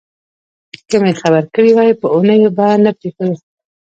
[0.89, 3.43] که مې خبر کړي وای په اوونیو به نه پرېښودو.